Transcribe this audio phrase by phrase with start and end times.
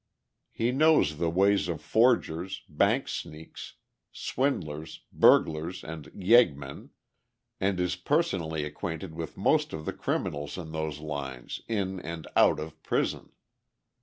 [0.49, 3.75] He knows the ways of forgers, bank sneaks,
[4.11, 6.89] swindlers, burglars and "yeggmen,"
[7.59, 12.59] and is personally acquainted with most of the criminals in those lines in and out
[12.59, 13.31] of prison.